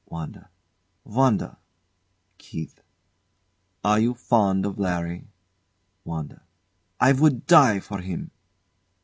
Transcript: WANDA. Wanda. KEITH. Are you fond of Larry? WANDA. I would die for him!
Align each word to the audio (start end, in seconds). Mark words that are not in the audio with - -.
WANDA. 0.09 0.49
Wanda. 1.03 1.59
KEITH. 2.39 2.81
Are 3.83 3.99
you 3.99 4.15
fond 4.15 4.65
of 4.65 4.79
Larry? 4.79 5.27
WANDA. 6.05 6.41
I 6.99 7.11
would 7.13 7.45
die 7.45 7.79
for 7.79 7.99
him! 7.99 8.31